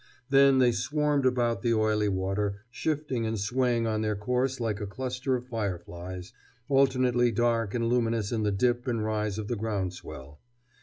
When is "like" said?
4.59-4.81